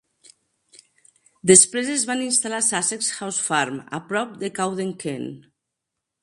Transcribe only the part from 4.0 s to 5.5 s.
prop de Cowden, Kent.